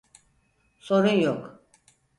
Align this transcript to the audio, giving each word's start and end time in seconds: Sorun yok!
Sorun 0.79 1.13
yok! 1.19 1.63